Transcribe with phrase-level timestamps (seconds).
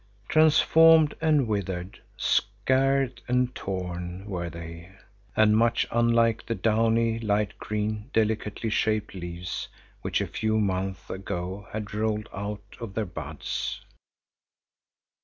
[0.27, 4.89] Transformed and withered, scarred and torn were they,
[5.35, 9.67] and much unlike the downy, light green, delicately shaped leaves,
[10.01, 13.79] which a few months ago had rolled out of their buds.